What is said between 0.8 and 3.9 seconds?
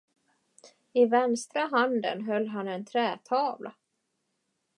I vänstra handen höll han en trätavla.